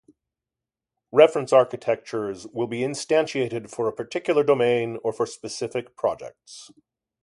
[1.11, 6.71] Reference Architectures will be instantiated for a particular domain or for specific projects.